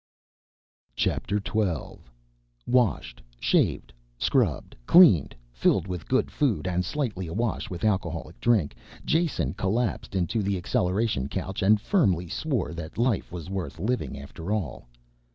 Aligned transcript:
XII 0.97 1.17
Washed, 2.65 3.21
shaved, 3.39 3.93
scrubbed, 4.17 4.75
cleaned, 4.87 5.35
filled 5.51 5.85
with 5.87 6.07
good 6.07 6.31
food 6.31 6.67
and 6.67 6.83
slightly 6.83 7.27
awash 7.27 7.69
with 7.69 7.83
alcoholic 7.85 8.39
drink, 8.41 8.73
Jason 9.05 9.53
collapsed 9.53 10.15
into 10.15 10.41
the 10.41 10.57
acceleration 10.57 11.27
couch 11.27 11.61
and 11.61 11.79
firmly 11.79 12.27
swore 12.27 12.73
that 12.73 12.97
life 12.97 13.31
was 13.31 13.47
worth 13.47 13.77
living 13.77 14.17
after 14.17 14.51
all. 14.51 14.87